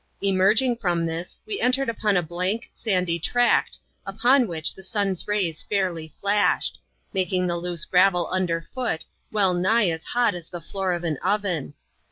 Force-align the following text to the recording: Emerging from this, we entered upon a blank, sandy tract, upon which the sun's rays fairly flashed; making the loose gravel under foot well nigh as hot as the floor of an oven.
Emerging 0.23 0.75
from 0.75 1.05
this, 1.05 1.39
we 1.45 1.59
entered 1.61 1.87
upon 1.87 2.17
a 2.17 2.23
blank, 2.23 2.67
sandy 2.71 3.19
tract, 3.19 3.77
upon 4.03 4.47
which 4.47 4.73
the 4.73 4.81
sun's 4.81 5.27
rays 5.27 5.61
fairly 5.61 6.11
flashed; 6.19 6.79
making 7.13 7.45
the 7.45 7.55
loose 7.55 7.85
gravel 7.85 8.27
under 8.31 8.63
foot 8.73 9.05
well 9.31 9.53
nigh 9.53 9.87
as 9.91 10.03
hot 10.03 10.33
as 10.33 10.49
the 10.49 10.59
floor 10.59 10.91
of 10.93 11.03
an 11.03 11.17
oven. 11.17 11.75